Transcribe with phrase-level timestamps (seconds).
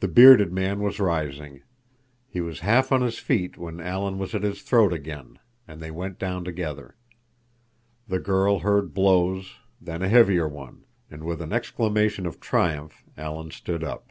[0.00, 1.62] The bearded man was rising.
[2.26, 5.38] He was half on his feet when Alan was at his throat again,
[5.68, 6.96] and they went down together.
[8.08, 10.82] The girl heard blows, then a heavier one,
[11.12, 14.10] and with an exclamation of triumph Alan stood up.